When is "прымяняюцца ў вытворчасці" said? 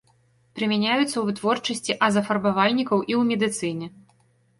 0.59-1.95